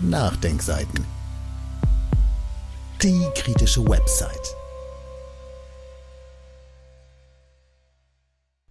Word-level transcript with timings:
Nachdenkseiten. 0.00 1.04
Die 3.02 3.26
kritische 3.34 3.84
Website. 3.84 4.54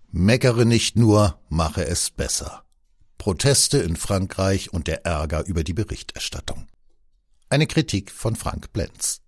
Meckere 0.09 0.65
nicht 0.65 0.95
nur, 0.95 1.37
mache 1.49 1.85
es 1.85 2.11
besser. 2.11 2.63
Proteste 3.17 3.79
in 3.79 3.97
Frankreich 3.97 4.71
und 4.71 4.87
der 4.87 5.05
Ärger 5.05 5.45
über 5.45 5.65
die 5.65 5.73
Berichterstattung. 5.73 6.65
Eine 7.49 7.67
Kritik 7.67 8.09
von 8.09 8.37
Frank 8.37 8.71
Blenz. 8.71 9.19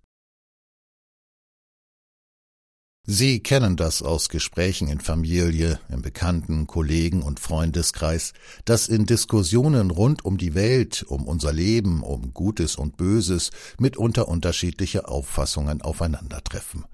Sie 3.06 3.40
kennen 3.40 3.76
das 3.76 4.02
aus 4.02 4.28
Gesprächen 4.28 4.88
in 4.88 5.00
Familie, 5.00 5.80
im 5.88 6.02
Bekannten, 6.02 6.66
Kollegen 6.66 7.22
und 7.22 7.40
Freundeskreis, 7.40 8.34
dass 8.66 8.88
in 8.88 9.06
Diskussionen 9.06 9.90
rund 9.90 10.24
um 10.24 10.36
die 10.36 10.54
Welt, 10.54 11.04
um 11.08 11.26
unser 11.26 11.52
Leben, 11.52 12.02
um 12.02 12.34
Gutes 12.34 12.76
und 12.76 12.98
Böses 12.98 13.50
mitunter 13.78 14.28
unterschiedliche 14.28 15.08
Auffassungen 15.08 15.80
aufeinandertreffen. 15.80 16.84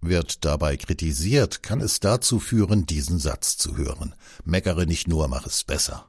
Wird 0.00 0.46
dabei 0.46 0.78
kritisiert, 0.78 1.62
kann 1.62 1.82
es 1.82 2.00
dazu 2.00 2.40
führen, 2.40 2.86
diesen 2.86 3.18
Satz 3.18 3.58
zu 3.58 3.76
hören. 3.76 4.14
Meckere 4.44 4.86
nicht 4.86 5.08
nur, 5.08 5.28
mach 5.28 5.46
es 5.46 5.62
besser. 5.64 6.06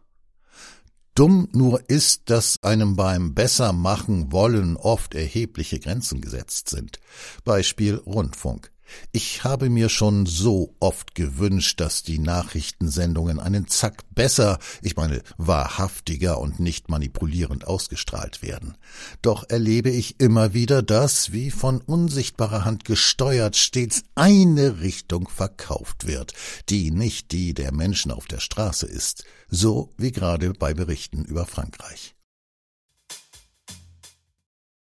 Dumm 1.13 1.49
nur 1.51 1.89
ist, 1.89 2.29
dass 2.29 2.55
einem 2.63 2.95
beim 2.95 3.33
besser 3.33 3.73
machen 3.73 4.31
wollen 4.31 4.77
oft 4.77 5.13
erhebliche 5.13 5.81
Grenzen 5.81 6.21
gesetzt 6.21 6.69
sind. 6.69 6.99
Beispiel 7.43 7.95
Rundfunk. 7.95 8.71
Ich 9.11 9.43
habe 9.43 9.69
mir 9.69 9.89
schon 9.89 10.25
so 10.25 10.75
oft 10.79 11.15
gewünscht, 11.15 11.79
dass 11.79 12.03
die 12.03 12.19
Nachrichtensendungen 12.19 13.39
einen 13.39 13.67
Zack 13.67 14.03
besser, 14.13 14.59
ich 14.81 14.95
meine 14.95 15.21
wahrhaftiger 15.37 16.39
und 16.39 16.59
nicht 16.59 16.89
manipulierend 16.89 17.67
ausgestrahlt 17.67 18.41
werden. 18.41 18.77
Doch 19.21 19.49
erlebe 19.49 19.89
ich 19.89 20.19
immer 20.19 20.53
wieder, 20.53 20.81
dass, 20.81 21.31
wie 21.31 21.51
von 21.51 21.81
unsichtbarer 21.81 22.65
Hand 22.65 22.85
gesteuert, 22.85 23.55
stets 23.55 24.03
eine 24.15 24.81
Richtung 24.81 25.27
verkauft 25.27 26.07
wird, 26.07 26.33
die 26.69 26.91
nicht 26.91 27.31
die 27.31 27.53
der 27.53 27.73
Menschen 27.73 28.11
auf 28.11 28.27
der 28.27 28.39
Straße 28.39 28.85
ist, 28.85 29.25
so 29.49 29.93
wie 29.97 30.11
gerade 30.11 30.53
bei 30.53 30.73
Berichten 30.73 31.25
über 31.25 31.45
Frankreich. 31.45 32.15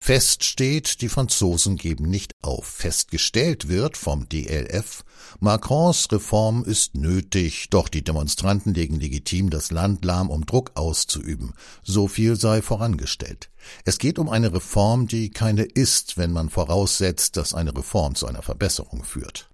Fest 0.08 0.45
steht, 0.45 1.02
die 1.02 1.09
Franzosen 1.09 1.75
geben 1.75 2.09
nicht 2.09 2.31
auf. 2.41 2.66
Festgestellt 2.66 3.67
wird 3.67 3.97
vom 3.97 4.30
DLF, 4.30 5.03
Macrons 5.41 6.09
Reform 6.14 6.64
ist 6.64 6.95
nötig, 6.95 7.69
doch 7.72 7.89
die 7.89 8.05
Demonstranten 8.05 8.73
legen 8.73 9.02
legitim 9.02 9.49
das 9.49 9.69
Land 9.69 10.05
lahm, 10.05 10.30
um 10.30 10.45
Druck 10.45 10.72
auszuüben. 10.75 11.55
So 11.83 12.08
viel 12.08 12.38
sei 12.38 12.61
vorangestellt. 12.61 13.49
Es 13.83 13.97
geht 13.97 14.17
um 14.17 14.30
eine 14.30 14.53
Reform, 14.53 15.08
die 15.08 15.30
keine 15.30 15.64
ist, 15.64 16.17
wenn 16.17 16.31
man 16.31 16.49
voraussetzt, 16.49 17.36
dass 17.36 17.53
eine 17.53 17.75
Reform 17.75 18.16
zu 18.16 18.27
einer 18.27 18.44
Verbesserung 18.44 19.03
führt. 19.03 19.49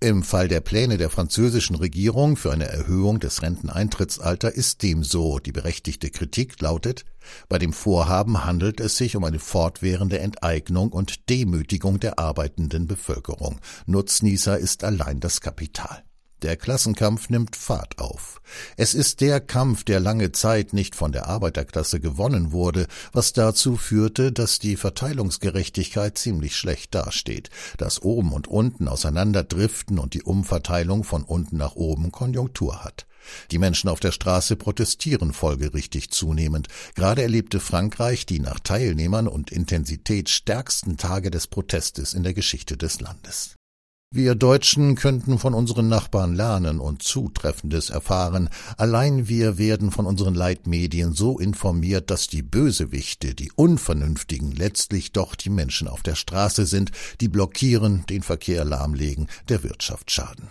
Im 0.00 0.22
Fall 0.22 0.46
der 0.46 0.60
Pläne 0.60 0.98
der 0.98 1.08
französischen 1.08 1.74
Regierung 1.74 2.36
für 2.36 2.52
eine 2.52 2.68
Erhöhung 2.68 3.18
des 3.18 3.40
Renteneintrittsalter 3.40 4.52
ist 4.52 4.82
dem 4.82 5.02
so. 5.02 5.38
Die 5.38 5.52
berechtigte 5.52 6.10
Kritik 6.10 6.60
lautet, 6.60 7.06
bei 7.48 7.58
dem 7.58 7.72
Vorhaben 7.72 8.44
handelt 8.44 8.78
es 8.78 8.98
sich 8.98 9.16
um 9.16 9.24
eine 9.24 9.38
fortwährende 9.38 10.18
Enteignung 10.18 10.92
und 10.92 11.30
Demütigung 11.30 11.98
der 11.98 12.18
arbeitenden 12.18 12.86
Bevölkerung. 12.86 13.58
Nutznießer 13.86 14.58
ist 14.58 14.84
allein 14.84 15.18
das 15.18 15.40
Kapital. 15.40 16.04
Der 16.42 16.56
Klassenkampf 16.58 17.30
nimmt 17.30 17.56
Fahrt 17.56 17.98
auf. 17.98 18.42
Es 18.76 18.92
ist 18.92 19.22
der 19.22 19.40
Kampf, 19.40 19.84
der 19.84 20.00
lange 20.00 20.32
Zeit 20.32 20.74
nicht 20.74 20.94
von 20.94 21.10
der 21.10 21.28
Arbeiterklasse 21.28 21.98
gewonnen 21.98 22.52
wurde, 22.52 22.86
was 23.12 23.32
dazu 23.32 23.76
führte, 23.76 24.32
dass 24.32 24.58
die 24.58 24.76
Verteilungsgerechtigkeit 24.76 26.18
ziemlich 26.18 26.54
schlecht 26.54 26.94
dasteht, 26.94 27.48
dass 27.78 28.02
oben 28.02 28.32
und 28.32 28.48
unten 28.48 28.86
auseinanderdriften 28.86 29.98
und 29.98 30.12
die 30.12 30.22
Umverteilung 30.22 31.04
von 31.04 31.24
unten 31.24 31.56
nach 31.56 31.74
oben 31.74 32.12
Konjunktur 32.12 32.84
hat. 32.84 33.06
Die 33.50 33.58
Menschen 33.58 33.88
auf 33.88 34.00
der 34.00 34.12
Straße 34.12 34.56
protestieren 34.56 35.32
folgerichtig 35.32 36.10
zunehmend. 36.10 36.68
Gerade 36.94 37.22
erlebte 37.22 37.60
Frankreich 37.60 38.26
die 38.26 38.40
nach 38.40 38.60
Teilnehmern 38.60 39.26
und 39.26 39.50
Intensität 39.50 40.28
stärksten 40.28 40.98
Tage 40.98 41.30
des 41.30 41.46
Protestes 41.46 42.14
in 42.14 42.22
der 42.22 42.34
Geschichte 42.34 42.76
des 42.76 43.00
Landes. 43.00 43.55
Wir 44.16 44.34
Deutschen 44.34 44.94
könnten 44.94 45.38
von 45.38 45.52
unseren 45.52 45.88
Nachbarn 45.88 46.34
lernen 46.34 46.80
und 46.80 47.02
Zutreffendes 47.02 47.90
erfahren. 47.90 48.48
Allein 48.78 49.28
wir 49.28 49.58
werden 49.58 49.90
von 49.90 50.06
unseren 50.06 50.34
Leitmedien 50.34 51.12
so 51.12 51.38
informiert, 51.38 52.08
dass 52.10 52.26
die 52.26 52.40
Bösewichte, 52.40 53.34
die 53.34 53.52
Unvernünftigen 53.54 54.52
letztlich 54.52 55.12
doch 55.12 55.34
die 55.34 55.50
Menschen 55.50 55.86
auf 55.86 56.02
der 56.02 56.14
Straße 56.14 56.64
sind, 56.64 56.92
die 57.20 57.28
blockieren, 57.28 58.06
den 58.08 58.22
Verkehr 58.22 58.64
lahmlegen, 58.64 59.26
der 59.50 59.62
Wirtschaft 59.62 60.10
schaden. 60.10 60.48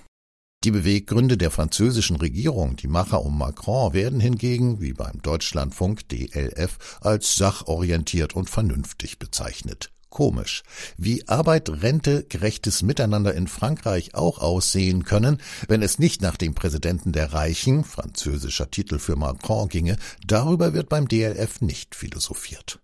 Die 0.64 0.70
Beweggründe 0.70 1.36
der 1.36 1.50
französischen 1.50 2.18
Regierung, 2.18 2.76
die 2.76 2.88
Macher 2.88 3.26
um 3.26 3.36
Macron, 3.36 3.94
werden 3.94 4.20
hingegen, 4.20 4.80
wie 4.80 4.94
beim 4.94 5.24
Deutschlandfunk 5.24 6.08
DLF, 6.10 7.00
als 7.02 7.36
sachorientiert 7.36 8.36
und 8.36 8.48
vernünftig 8.48 9.18
bezeichnet 9.18 9.90
komisch, 10.16 10.64
wie 10.96 11.28
Arbeit, 11.28 11.70
Rente, 11.70 12.24
gerechtes 12.24 12.84
Miteinander 12.84 13.34
in 13.34 13.50
Frankreich 13.50 14.16
auch 14.16 14.40
aussehen 14.40 15.04
können, 15.04 15.42
wenn 15.68 15.82
es 15.82 16.00
nicht 16.00 16.22
nach 16.22 16.38
dem 16.38 16.56
Präsidenten 16.56 17.12
der 17.12 17.34
Reichen, 17.34 17.84
französischer 17.84 18.72
Titel 18.72 18.98
für 18.98 19.18
Macron 19.18 19.68
ginge, 19.68 19.98
darüber 20.26 20.74
wird 20.74 20.88
beim 20.88 21.10
DLF 21.10 21.60
nicht 21.60 21.96
philosophiert. 21.96 22.80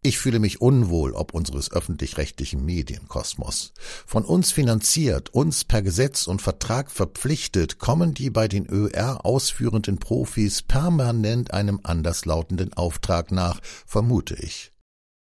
Ich 0.00 0.18
fühle 0.18 0.38
mich 0.38 0.60
unwohl 0.60 1.14
ob 1.14 1.34
unseres 1.34 1.72
öffentlich-rechtlichen 1.72 2.64
Medienkosmos. 2.64 3.72
Von 4.06 4.24
uns 4.24 4.52
finanziert, 4.52 5.34
uns 5.34 5.64
per 5.64 5.82
Gesetz 5.82 6.28
und 6.28 6.40
Vertrag 6.40 6.88
verpflichtet, 6.92 7.80
kommen 7.80 8.14
die 8.14 8.30
bei 8.30 8.46
den 8.46 8.70
ÖR 8.70 9.26
ausführenden 9.26 9.98
Profis 9.98 10.62
permanent 10.62 11.52
einem 11.52 11.80
anderslautenden 11.82 12.74
Auftrag 12.74 13.32
nach, 13.32 13.60
vermute 13.86 14.36
ich 14.36 14.73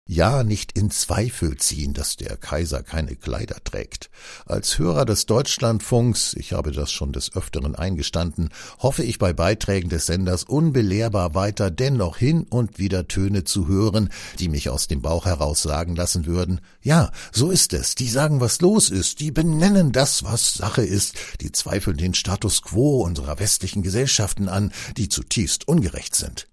ja 0.06 0.44
nicht 0.44 0.76
in 0.76 0.90
Zweifel 0.90 1.56
ziehen, 1.56 1.94
dass 1.94 2.16
der 2.16 2.36
Kaiser 2.36 2.82
keine 2.82 3.16
Kleider 3.16 3.56
trägt. 3.64 4.10
Als 4.44 4.78
Hörer 4.78 5.06
des 5.06 5.24
Deutschlandfunks, 5.26 6.34
ich 6.34 6.52
habe 6.52 6.72
das 6.72 6.92
schon 6.92 7.12
des 7.12 7.34
Öfteren 7.34 7.74
eingestanden, 7.74 8.50
hoffe 8.78 9.02
ich 9.02 9.18
bei 9.18 9.32
Beiträgen 9.32 9.88
des 9.88 10.06
Senders 10.06 10.44
unbelehrbar 10.44 11.34
weiter 11.34 11.70
dennoch 11.70 12.18
hin 12.18 12.46
und 12.50 12.78
wieder 12.78 13.08
Töne 13.08 13.44
zu 13.44 13.66
hören, 13.66 14.10
die 14.38 14.48
mich 14.48 14.68
aus 14.68 14.88
dem 14.88 15.00
Bauch 15.00 15.24
heraus 15.24 15.62
sagen 15.62 15.96
lassen 15.96 16.26
würden, 16.26 16.60
ja, 16.82 17.10
so 17.32 17.50
ist 17.50 17.72
es, 17.72 17.94
die 17.94 18.08
sagen, 18.08 18.40
was 18.40 18.60
los 18.60 18.90
ist, 18.90 19.20
die 19.20 19.30
benennen 19.30 19.92
das, 19.92 20.22
was 20.22 20.54
Sache 20.54 20.82
ist, 20.82 21.14
die 21.40 21.50
zweifeln 21.50 21.96
den 21.96 22.12
Status 22.12 22.60
quo 22.62 23.02
unserer 23.02 23.38
westlichen 23.38 23.82
Gesellschaften 23.82 24.48
an, 24.48 24.70
die 24.98 25.08
zutiefst 25.08 25.66
ungerecht 25.66 26.14
sind. 26.14 26.46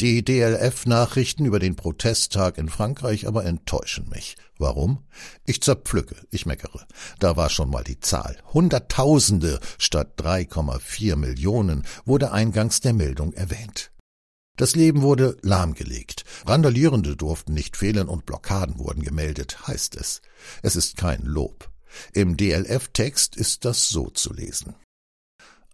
Die 0.00 0.24
DLF-Nachrichten 0.24 1.44
über 1.44 1.58
den 1.58 1.74
Protesttag 1.74 2.56
in 2.56 2.68
Frankreich 2.68 3.26
aber 3.26 3.44
enttäuschen 3.44 4.08
mich. 4.08 4.36
Warum? 4.56 5.04
Ich 5.44 5.60
zerpflücke, 5.60 6.14
ich 6.30 6.46
meckere. 6.46 6.86
Da 7.18 7.36
war 7.36 7.50
schon 7.50 7.68
mal 7.68 7.82
die 7.82 7.98
Zahl. 7.98 8.36
Hunderttausende 8.54 9.58
statt 9.76 10.12
3,4 10.18 11.16
Millionen 11.16 11.84
wurde 12.04 12.30
eingangs 12.30 12.80
der 12.80 12.92
Meldung 12.92 13.32
erwähnt. 13.32 13.90
Das 14.56 14.76
Leben 14.76 15.02
wurde 15.02 15.36
lahmgelegt. 15.42 16.24
Randalierende 16.46 17.16
durften 17.16 17.54
nicht 17.54 17.76
fehlen 17.76 18.08
und 18.08 18.24
Blockaden 18.24 18.78
wurden 18.78 19.02
gemeldet, 19.02 19.66
heißt 19.66 19.96
es. 19.96 20.22
Es 20.62 20.76
ist 20.76 20.96
kein 20.96 21.22
Lob. 21.22 21.72
Im 22.12 22.36
DLF-Text 22.36 23.34
ist 23.34 23.64
das 23.64 23.88
so 23.88 24.10
zu 24.10 24.32
lesen. 24.32 24.76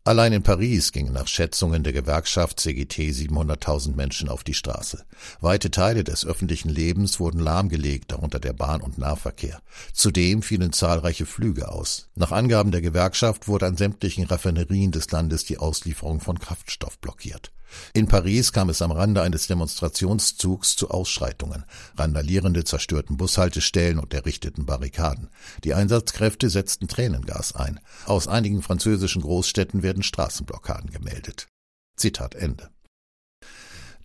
Allein 0.07 0.35
in 0.35 0.43
Paris 0.43 0.93
gingen 0.93 1.15
nach 1.15 1.27
Schätzungen 1.27 1.83
der 1.83 1.95
Gewerkschaft 1.95 2.61
CGT 2.61 3.11
700.000 3.11 3.97
Menschen 3.97 4.29
auf 4.29 4.45
die 4.45 4.53
Straße. 4.53 5.03
Weite 5.41 5.71
Teile 5.71 6.05
des 6.05 6.27
öffentlichen 6.27 6.69
Lebens 6.69 7.21
wurden 7.21 7.41
lahmgelegt, 7.41 8.13
darunter 8.13 8.39
der 8.39 8.53
Bahn- 8.53 8.83
und 8.83 8.99
Nahverkehr. 8.99 9.63
Zudem 9.95 10.43
fielen 10.43 10.75
zahlreiche 10.75 11.25
Flüge 11.25 11.71
aus. 11.71 12.11
Nach 12.17 12.33
Angaben 12.33 12.71
der 12.71 12.83
Gewerkschaft 12.83 13.49
wurde 13.49 13.65
an 13.65 13.79
sämtlichen 13.79 14.25
Raffinerien 14.25 14.91
des 14.91 15.11
Landes 15.11 15.47
die 15.47 15.57
Auslieferung 15.57 16.21
von 16.21 16.39
Kraftstoff 16.39 16.99
blockiert. 16.99 17.51
In 17.93 18.07
Paris 18.07 18.53
kam 18.53 18.69
es 18.69 18.83
am 18.83 18.91
Rande 18.91 19.23
eines 19.23 19.47
Demonstrationszugs 19.47 20.77
zu 20.77 20.91
Ausschreitungen. 20.91 21.65
Randalierende 21.97 22.65
zerstörten 22.65 23.17
Bushaltestellen 23.17 23.99
und 23.99 24.15
errichteten 24.15 24.67
Barrikaden. 24.67 25.29
Die 25.65 25.75
Einsatzkräfte 25.75 26.51
setzten 26.51 26.89
Tränengas 26.89 27.55
ein. 27.55 27.81
Aus 28.07 28.29
einigen 28.29 28.63
französischen 28.63 29.23
Großstädten 29.23 29.83
werden 29.83 30.03
Straßenblockaden 30.03 30.91
gemeldet. 30.91 31.49
Zitat 31.97 32.35
Ende. 32.35 32.71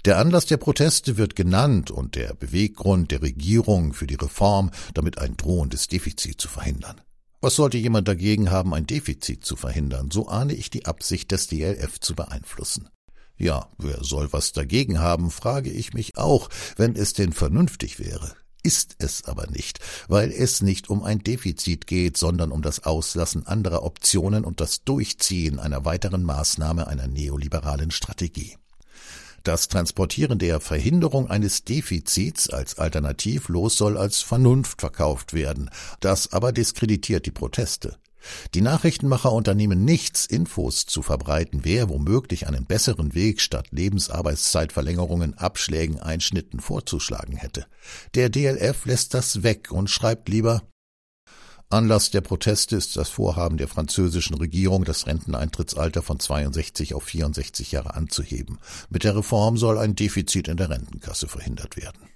Der 0.05 0.17
Anlass 0.17 0.45
der 0.45 0.57
Proteste 0.57 1.17
wird 1.17 1.35
genannt 1.35 1.91
und 1.91 2.15
der 2.15 2.33
Beweggrund 2.33 3.11
der 3.11 3.21
Regierung 3.21 3.93
für 3.93 4.07
die 4.07 4.15
Reform, 4.15 4.71
damit 4.93 5.17
ein 5.17 5.35
drohendes 5.35 5.89
Defizit 5.89 6.39
zu 6.39 6.47
verhindern. 6.47 7.01
Was 7.41 7.55
sollte 7.55 7.77
jemand 7.77 8.07
dagegen 8.07 8.49
haben, 8.49 8.73
ein 8.73 8.85
Defizit 8.85 9.45
zu 9.45 9.55
verhindern? 9.55 10.09
So 10.11 10.27
ahne 10.27 10.53
ich 10.53 10.69
die 10.69 10.85
Absicht 10.85 11.31
des 11.31 11.47
DLF 11.47 11.99
zu 11.99 12.15
beeinflussen. 12.15 12.89
Ja, 13.39 13.69
wer 13.77 14.03
soll 14.03 14.31
was 14.33 14.51
dagegen 14.51 14.99
haben, 14.99 15.31
frage 15.31 15.71
ich 15.71 15.93
mich 15.93 16.17
auch, 16.17 16.49
wenn 16.75 16.97
es 16.97 17.13
denn 17.13 17.31
vernünftig 17.31 17.97
wäre. 17.97 18.33
Ist 18.61 18.97
es 18.99 19.23
aber 19.23 19.47
nicht, 19.47 19.79
weil 20.09 20.29
es 20.33 20.61
nicht 20.61 20.89
um 20.89 21.01
ein 21.03 21.19
Defizit 21.19 21.87
geht, 21.87 22.17
sondern 22.17 22.51
um 22.51 22.61
das 22.61 22.83
Auslassen 22.83 23.47
anderer 23.47 23.83
Optionen 23.83 24.43
und 24.43 24.59
das 24.59 24.83
Durchziehen 24.83 25.57
einer 25.57 25.85
weiteren 25.85 26.23
Maßnahme 26.23 26.87
einer 26.87 27.07
neoliberalen 27.07 27.91
Strategie. 27.91 28.57
Das 29.43 29.69
Transportieren 29.69 30.37
der 30.37 30.59
Verhinderung 30.59 31.29
eines 31.29 31.63
Defizits 31.63 32.49
als 32.49 32.77
alternativlos 32.77 33.77
soll 33.77 33.97
als 33.97 34.21
Vernunft 34.21 34.81
verkauft 34.81 35.33
werden, 35.33 35.69
das 36.01 36.33
aber 36.33 36.51
diskreditiert 36.51 37.25
die 37.25 37.31
Proteste. 37.31 37.97
Die 38.53 38.61
Nachrichtenmacher 38.61 39.31
unternehmen 39.31 39.85
nichts, 39.85 40.25
Infos 40.25 40.85
zu 40.85 41.01
verbreiten, 41.01 41.61
wer 41.63 41.89
womöglich 41.89 42.47
einen 42.47 42.65
besseren 42.65 43.13
Weg 43.13 43.41
statt 43.41 43.67
Lebensarbeitszeitverlängerungen, 43.71 45.37
Abschlägen, 45.37 45.99
Einschnitten 45.99 46.59
vorzuschlagen 46.59 47.35
hätte. 47.35 47.65
Der 48.15 48.29
DLF 48.29 48.85
lässt 48.85 49.13
das 49.13 49.43
weg 49.43 49.71
und 49.71 49.89
schreibt 49.89 50.29
lieber 50.29 50.61
Anlass 51.71 52.09
der 52.09 52.21
Proteste 52.21 52.75
ist 52.75 52.97
das 52.97 53.09
Vorhaben 53.09 53.57
der 53.57 53.67
französischen 53.67 54.35
Regierung, 54.35 54.85
das 54.85 55.05
Renteneintrittsalter 55.05 56.01
von 56.01 56.19
62 56.19 56.95
auf 56.95 57.03
64 57.03 57.71
Jahre 57.71 57.93
anzuheben. 57.93 58.57
Mit 58.89 59.03
der 59.03 59.15
Reform 59.15 59.55
soll 59.55 59.77
ein 59.77 59.93
Defizit 59.93 60.47
in 60.47 60.57
der 60.57 60.71
Rentenkasse 60.71 61.27
verhindert 61.27 61.77
werden. 61.77 62.08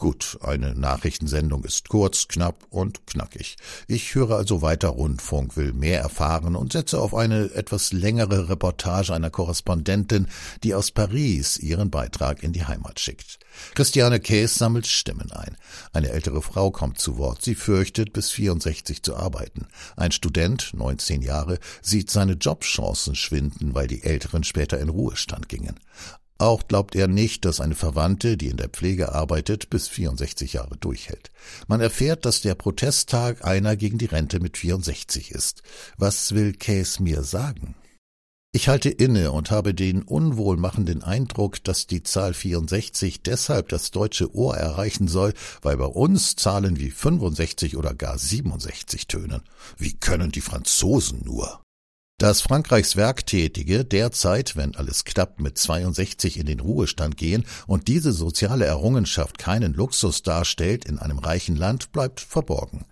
Gut, 0.00 0.38
eine 0.40 0.74
Nachrichtensendung 0.74 1.62
ist 1.64 1.90
kurz, 1.90 2.26
knapp 2.26 2.66
und 2.70 3.06
knackig. 3.06 3.56
Ich 3.86 4.14
höre 4.14 4.30
also 4.34 4.62
weiter 4.62 4.88
Rundfunk, 4.88 5.58
will 5.58 5.74
mehr 5.74 6.00
erfahren 6.00 6.56
und 6.56 6.72
setze 6.72 6.98
auf 6.98 7.14
eine 7.14 7.52
etwas 7.52 7.92
längere 7.92 8.48
Reportage 8.48 9.12
einer 9.12 9.28
Korrespondentin, 9.28 10.28
die 10.62 10.74
aus 10.74 10.90
Paris 10.90 11.58
ihren 11.58 11.90
Beitrag 11.90 12.42
in 12.42 12.54
die 12.54 12.64
Heimat 12.64 12.98
schickt. 12.98 13.40
Christiane 13.74 14.20
Käs 14.20 14.54
sammelt 14.54 14.86
Stimmen 14.86 15.32
ein. 15.32 15.58
Eine 15.92 16.08
ältere 16.08 16.40
Frau 16.40 16.70
kommt 16.70 16.98
zu 16.98 17.18
Wort. 17.18 17.42
Sie 17.42 17.54
fürchtet, 17.54 18.14
bis 18.14 18.30
64 18.30 19.02
zu 19.02 19.16
arbeiten. 19.16 19.66
Ein 19.96 20.12
Student, 20.12 20.72
19 20.72 21.20
Jahre, 21.20 21.58
sieht 21.82 22.10
seine 22.10 22.38
Jobchancen 22.40 23.16
schwinden, 23.16 23.74
weil 23.74 23.86
die 23.86 24.02
Älteren 24.02 24.44
später 24.44 24.80
in 24.80 24.88
Ruhestand 24.88 25.50
gingen. 25.50 25.78
Auch 26.40 26.66
glaubt 26.68 26.96
er 26.96 27.06
nicht, 27.06 27.44
dass 27.44 27.60
eine 27.60 27.74
Verwandte, 27.74 28.38
die 28.38 28.48
in 28.48 28.56
der 28.56 28.70
Pflege 28.70 29.12
arbeitet, 29.12 29.68
bis 29.68 29.88
64 29.88 30.54
Jahre 30.54 30.78
durchhält. 30.78 31.30
Man 31.68 31.82
erfährt, 31.82 32.24
dass 32.24 32.40
der 32.40 32.54
Protesttag 32.54 33.44
einer 33.44 33.76
gegen 33.76 33.98
die 33.98 34.06
Rente 34.06 34.40
mit 34.40 34.56
64 34.56 35.32
ist. 35.32 35.62
Was 35.98 36.34
will 36.34 36.54
Case 36.54 37.02
mir 37.02 37.24
sagen? 37.24 37.74
Ich 38.52 38.68
halte 38.68 38.88
inne 38.88 39.32
und 39.32 39.50
habe 39.50 39.74
den 39.74 40.02
unwohlmachenden 40.02 41.02
Eindruck, 41.02 41.62
dass 41.62 41.86
die 41.86 42.02
Zahl 42.04 42.32
64 42.32 43.22
deshalb 43.22 43.68
das 43.68 43.90
deutsche 43.90 44.34
Ohr 44.34 44.56
erreichen 44.56 45.08
soll, 45.08 45.34
weil 45.60 45.76
bei 45.76 45.84
uns 45.84 46.36
Zahlen 46.36 46.80
wie 46.80 46.90
65 46.90 47.76
oder 47.76 47.92
gar 47.92 48.16
67 48.16 49.08
tönen. 49.08 49.42
Wie 49.76 49.92
können 49.92 50.32
die 50.32 50.40
Franzosen 50.40 51.20
nur? 51.22 51.60
Dass 52.20 52.42
Frankreichs 52.42 52.96
Werktätige 52.96 53.82
derzeit, 53.82 54.54
wenn 54.54 54.76
alles 54.76 55.04
klappt, 55.04 55.40
mit 55.40 55.56
62 55.56 56.38
in 56.38 56.44
den 56.44 56.60
Ruhestand 56.60 57.16
gehen 57.16 57.46
und 57.66 57.88
diese 57.88 58.12
soziale 58.12 58.66
Errungenschaft 58.66 59.38
keinen 59.38 59.72
Luxus 59.72 60.22
darstellt 60.22 60.84
in 60.84 60.98
einem 60.98 61.18
reichen 61.18 61.56
Land, 61.56 61.92
bleibt 61.92 62.20
verborgen. 62.20 62.84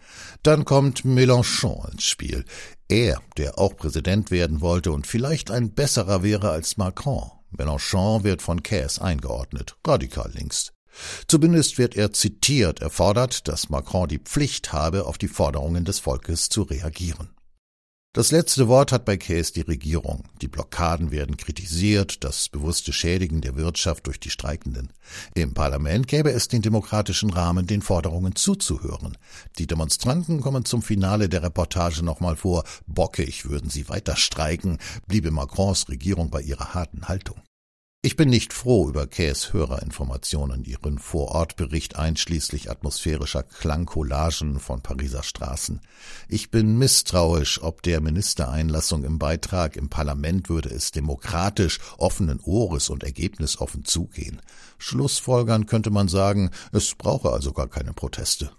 Dann 0.43 0.65
kommt 0.65 1.05
Mélenchon 1.05 1.93
ins 1.93 2.05
Spiel. 2.05 2.47
Er, 2.89 3.21
der 3.37 3.59
auch 3.59 3.77
Präsident 3.77 4.31
werden 4.31 4.63
wollte 4.63 4.93
und 4.93 5.07
vielleicht 5.07 5.51
ein 5.51 5.75
besserer 5.75 6.23
wäre 6.23 6.49
als 6.49 6.79
Macron. 6.79 7.31
Mélenchon 7.55 8.25
wird 8.25 8.41
von 8.41 8.63
Cass 8.63 8.99
eingeordnet, 8.99 9.77
radikal 9.87 10.31
links. 10.33 10.73
Zumindest 11.27 11.77
wird 11.77 11.97
er 11.97 12.15
zitiert, 12.15 12.81
er 12.81 12.89
fordert, 12.89 13.47
dass 13.47 13.69
Macron 13.69 14.09
die 14.09 14.21
Pflicht 14.21 14.73
habe, 14.73 15.05
auf 15.05 15.19
die 15.19 15.29
Forderungen 15.29 15.85
des 15.85 15.99
Volkes 15.99 16.49
zu 16.49 16.63
reagieren. 16.63 17.29
Das 18.15 18.31
letzte 18.31 18.69
Wort 18.69 18.91
hat 18.91 19.05
bei 19.05 19.19
Case 19.19 19.53
die 19.53 19.61
Regierung. 19.61 20.25
Die 20.41 20.49
Blockaden 20.49 21.11
werden 21.11 21.37
kritisiert, 21.37 22.25
das 22.25 22.49
bewusste 22.49 22.95
Schädigen 22.95 23.43
der 23.43 23.55
Wirtschaft 23.55 24.07
durch 24.07 24.19
die 24.19 24.31
Streikenden. 24.31 24.95
Im 25.35 25.53
Parlament 25.53 26.09
gäbe 26.09 26.33
es 26.33 26.49
den 26.49 26.63
demokratischen 26.63 27.29
Rahmen, 27.31 27.67
den 27.67 27.83
Forderungen 27.83 28.35
zuzuhören. 28.35 29.19
Die 29.59 29.67
Demonstranten 29.67 30.41
kommen 30.41 30.65
zum 30.65 30.81
Finale 30.81 31.29
der 31.29 31.43
Reportage 31.43 32.03
nochmal 32.03 32.37
vor. 32.37 32.65
Bockig 32.87 33.45
würden 33.45 33.69
sie 33.69 33.91
weiter 33.91 34.17
streiken, 34.17 34.79
bliebe 35.07 35.31
Macrons 35.31 35.91
Regierung 35.91 36.31
bei 36.31 36.41
ihrer 36.41 36.73
harten 36.73 37.09
Haltung. 37.09 37.43
Ich 38.09 38.17
bin 38.17 38.31
nicht 38.31 38.55
froh 38.55 38.89
über 38.89 39.07
Käs 39.07 39.53
Hörerinformationen, 39.53 40.65
ihren 40.65 40.99
Vorortbericht 40.99 41.97
einschließlich 41.97 42.71
atmosphärischer 42.71 43.43
Klangcollagen 43.43 44.61
von 44.61 44.81
Pariser 44.81 45.23
Straßen. 45.23 45.83
Ich 46.27 46.51
bin 46.51 46.79
misstrauisch, 46.79 47.63
ob 47.63 47.83
der 47.83 48.01
Ministereinlassung 48.01 49.05
im 49.05 49.19
Beitrag 49.19 49.77
im 49.77 49.91
Parlament 49.91 50.49
würde 50.49 50.71
es 50.71 50.91
demokratisch, 50.91 51.81
offenen 51.99 52.41
Ohres 52.41 52.89
und 52.89 53.03
ergebnisoffen 53.03 53.85
zugehen. 53.85 54.41
Schlussfolgern 54.79 55.67
könnte 55.67 55.91
man 55.91 56.09
sagen, 56.09 56.51
es 56.73 56.95
brauche 56.95 57.31
also 57.31 57.53
gar 57.53 57.69
keine 57.69 57.93
Proteste. 57.93 58.51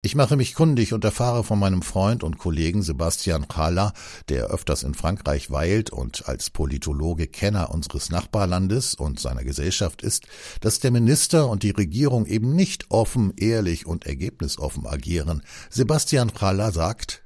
Ich 0.00 0.14
mache 0.14 0.36
mich 0.36 0.54
kundig 0.54 0.92
und 0.92 1.04
erfahre 1.04 1.42
von 1.42 1.58
meinem 1.58 1.82
Freund 1.82 2.22
und 2.22 2.38
Kollegen 2.38 2.82
Sebastian 2.82 3.48
Khala, 3.48 3.92
der 4.28 4.46
öfters 4.46 4.84
in 4.84 4.94
Frankreich 4.94 5.50
weilt 5.50 5.90
und 5.90 6.28
als 6.28 6.50
Politologe 6.50 7.26
Kenner 7.26 7.70
unseres 7.70 8.08
Nachbarlandes 8.08 8.94
und 8.94 9.18
seiner 9.18 9.42
Gesellschaft 9.42 10.02
ist, 10.02 10.28
dass 10.60 10.78
der 10.78 10.92
Minister 10.92 11.48
und 11.48 11.64
die 11.64 11.72
Regierung 11.72 12.26
eben 12.26 12.54
nicht 12.54 12.92
offen, 12.92 13.32
ehrlich 13.36 13.86
und 13.86 14.06
ergebnisoffen 14.06 14.86
agieren. 14.86 15.42
Sebastian 15.68 16.32
Khala 16.32 16.70
sagt, 16.70 17.24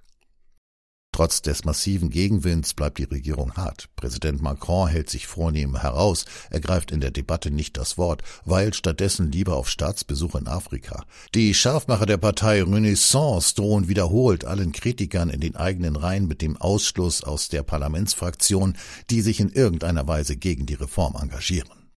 Trotz 1.12 1.42
des 1.42 1.66
massiven 1.66 2.08
Gegenwinds 2.08 2.72
bleibt 2.72 2.96
die 2.96 3.04
Regierung 3.04 3.52
hart. 3.52 3.90
Präsident 3.96 4.40
Macron 4.40 4.88
hält 4.88 5.10
sich 5.10 5.26
vornehm 5.26 5.78
heraus, 5.78 6.24
ergreift 6.48 6.90
in 6.90 7.00
der 7.00 7.10
Debatte 7.10 7.50
nicht 7.50 7.76
das 7.76 7.98
Wort, 7.98 8.22
weilt 8.46 8.76
stattdessen 8.76 9.30
lieber 9.30 9.56
auf 9.56 9.68
Staatsbesuch 9.68 10.36
in 10.36 10.48
Afrika. 10.48 11.04
Die 11.34 11.52
Scharfmacher 11.52 12.06
der 12.06 12.16
Partei 12.16 12.62
Renaissance 12.62 13.54
drohen 13.54 13.88
wiederholt 13.88 14.46
allen 14.46 14.72
Kritikern 14.72 15.28
in 15.28 15.40
den 15.40 15.54
eigenen 15.54 15.96
Reihen 15.96 16.26
mit 16.28 16.40
dem 16.40 16.56
Ausschluss 16.56 17.22
aus 17.22 17.50
der 17.50 17.62
Parlamentsfraktion, 17.62 18.78
die 19.10 19.20
sich 19.20 19.38
in 19.38 19.50
irgendeiner 19.50 20.08
Weise 20.08 20.36
gegen 20.36 20.64
die 20.64 20.74
Reform 20.74 21.14
engagieren. 21.20 21.90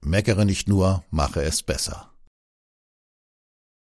Meckere 0.00 0.44
nicht 0.44 0.68
nur, 0.68 1.02
mache 1.10 1.42
es 1.42 1.64
besser. 1.64 2.12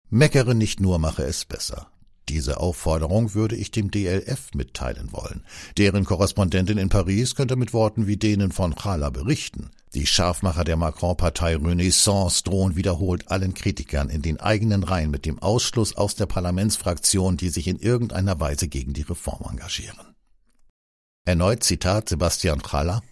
Meckere 0.09 0.55
nicht 0.55 0.81
nur, 0.81 0.99
mache 0.99 1.25
es 1.25 1.45
besser. 1.45 1.91
Diese 2.29 2.61
Aufforderung 2.61 3.35
würde 3.35 3.57
ich 3.57 3.71
dem 3.71 3.91
DLF 3.91 4.55
mitteilen 4.55 5.13
wollen. 5.13 5.45
Deren 5.77 6.05
Korrespondentin 6.05 6.79
in 6.79 6.89
Paris 6.89 7.35
könnte 7.35 7.57
mit 7.57 7.73
Worten 7.73 8.07
wie 8.07 8.17
denen 8.17 8.53
von 8.53 8.75
Chala 8.75 9.11
berichten. 9.11 9.71
Die 9.95 10.07
Scharfmacher 10.07 10.65
der 10.65 10.77
Macron-Partei 10.77 11.57
Renaissance 11.57 12.43
drohen 12.45 12.77
wiederholt 12.77 13.31
allen 13.31 13.55
Kritikern 13.55 14.11
in 14.11 14.21
den 14.21 14.39
eigenen 14.39 14.83
Reihen 14.83 15.11
mit 15.11 15.25
dem 15.25 15.39
Ausschluss 15.39 15.97
aus 15.97 16.15
der 16.15 16.27
Parlamentsfraktion, 16.27 17.39
die 17.39 17.49
sich 17.49 17.67
in 17.67 17.79
irgendeiner 17.79 18.39
Weise 18.39 18.69
gegen 18.69 18.93
die 18.93 19.03
Reform 19.03 19.51
engagieren. 19.51 19.97
Erneut 21.25 21.65
Zitat 21.65 22.11
Sebastian 22.11 22.63
Chala 22.63 23.03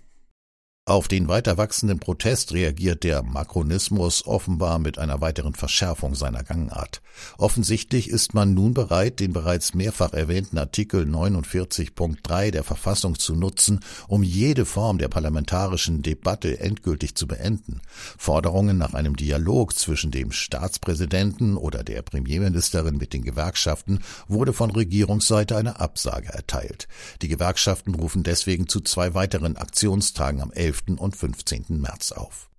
auf 0.89 1.09
den 1.09 1.27
weiter 1.27 1.59
wachsenden 1.59 1.99
Protest 1.99 2.53
reagiert 2.53 3.03
der 3.03 3.25
Makronismus 3.25 4.25
offenbar 4.25 4.79
mit 4.79 4.99
einer 4.99 5.21
weiteren 5.21 5.53
Verschärfung 5.53 6.15
seiner 6.15 6.45
Gangart. 6.45 7.03
Offensichtlich 7.39 8.09
ist 8.09 8.35
man 8.35 8.55
nun 8.55 8.73
bereit, 8.73 9.19
den 9.19 9.33
bereits 9.33 9.75
mehrfach 9.75 10.13
erwähnten 10.13 10.59
Artikel 10.59 11.03
49.3 11.03 12.53
der 12.53 12.63
Verfassung 12.63 13.19
zu 13.19 13.35
nutzen, 13.35 13.81
um 14.07 14.23
jede 14.23 14.65
Form 14.65 14.99
der 14.99 15.09
parlamentarischen 15.09 16.03
Debatte 16.03 16.61
endgültig 16.61 17.17
zu 17.17 17.27
beenden. 17.27 17.81
Forderungen 18.17 18.79
nach 18.79 18.95
einem 18.95 19.17
Dialog 19.17 19.75
zwischen 19.75 20.13
dem 20.13 20.31
Staatspräsidenten 20.31 21.57
oder 21.57 21.83
der 21.83 22.03
Premierministerin 22.03 22.97
mit 22.97 23.13
den 23.13 23.25
Gewerkschaften 23.25 24.05
wurde 24.29 24.53
von 24.53 24.71
Regierungsseite 24.71 25.57
eine 25.57 25.81
Absage 25.81 26.29
erteilt. 26.29 26.87
Die 27.23 27.29
Gewerkschaften 27.29 27.97
rufen 27.97 28.23
deswegen 28.23 28.69
zu 28.69 28.81
zwei 28.81 29.15
weiteren 29.15 29.57
Aktionstagen 29.57 30.41
am 30.41 30.53
11. 30.53 30.76
11. 30.77 30.99
und 31.01 31.17
15. 31.17 31.65
März 31.69 32.13
auf. 32.13 32.51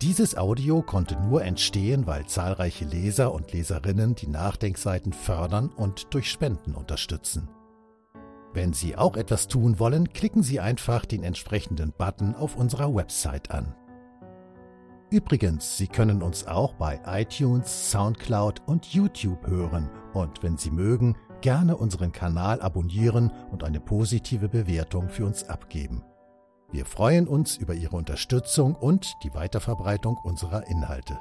Dieses 0.00 0.36
Audio 0.36 0.82
konnte 0.82 1.16
nur 1.20 1.44
entstehen, 1.44 2.06
weil 2.06 2.26
zahlreiche 2.26 2.84
Leser 2.84 3.32
und 3.32 3.52
Leserinnen 3.52 4.14
die 4.14 4.28
Nachdenkseiten 4.28 5.12
fördern 5.12 5.70
und 5.70 6.14
durch 6.14 6.30
Spenden 6.30 6.74
unterstützen. 6.74 7.48
Wenn 8.54 8.72
Sie 8.72 8.96
auch 8.96 9.16
etwas 9.16 9.48
tun 9.48 9.78
wollen, 9.78 10.12
klicken 10.12 10.42
Sie 10.42 10.60
einfach 10.60 11.04
den 11.04 11.24
entsprechenden 11.24 11.92
Button 11.92 12.34
auf 12.34 12.56
unserer 12.56 12.94
Website 12.94 13.50
an. 13.50 13.74
Übrigens, 15.10 15.76
Sie 15.76 15.86
können 15.86 16.22
uns 16.22 16.46
auch 16.46 16.74
bei 16.74 17.00
iTunes, 17.06 17.90
SoundCloud 17.90 18.62
und 18.66 18.86
YouTube 18.86 19.46
hören 19.46 19.90
und 20.12 20.42
wenn 20.42 20.56
Sie 20.56 20.70
mögen, 20.70 21.16
gerne 21.40 21.76
unseren 21.76 22.12
Kanal 22.12 22.60
abonnieren 22.60 23.32
und 23.50 23.64
eine 23.64 23.80
positive 23.80 24.48
Bewertung 24.48 25.08
für 25.08 25.26
uns 25.26 25.48
abgeben. 25.48 26.04
Wir 26.70 26.84
freuen 26.84 27.26
uns 27.26 27.56
über 27.56 27.74
Ihre 27.74 27.96
Unterstützung 27.96 28.74
und 28.74 29.14
die 29.22 29.32
Weiterverbreitung 29.34 30.18
unserer 30.22 30.66
Inhalte. 30.66 31.18